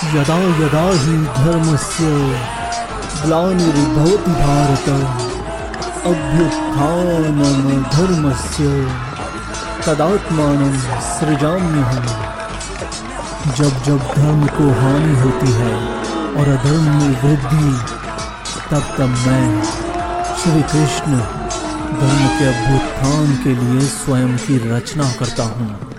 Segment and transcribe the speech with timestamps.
[0.00, 2.04] यदा यदा हि धर्मस्य
[3.22, 4.86] ग्लानिर्भवति भारत
[6.10, 8.68] अभ्युत्थानं धर्मस्य
[9.86, 10.78] तदात्मानं
[11.10, 12.08] सृजाम्यहम्।
[13.58, 15.74] जब जब धर्म को हानि होती है
[16.34, 17.70] और अधर्म में वृद्धि,
[18.70, 19.62] तब तब मैं
[20.40, 21.20] श्री कृष्ण
[22.00, 25.89] धर्म के अभ्युत्थान के लिए स्वयं की रचना करता हूँ।